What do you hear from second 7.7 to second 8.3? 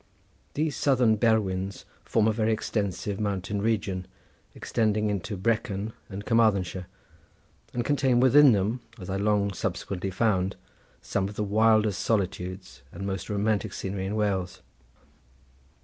and contain